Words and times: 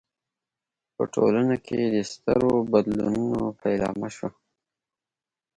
په 0.95 1.03
ټولنه 1.13 1.55
کې 1.65 1.79
د 1.93 1.97
سترو 2.11 2.53
بدلونونو 2.71 3.39
پیلامه 3.61 4.07
شوه. 4.15 4.29